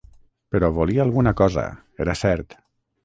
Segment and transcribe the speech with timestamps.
[0.53, 1.67] Però volia alguna cosa,
[2.07, 2.57] era cert.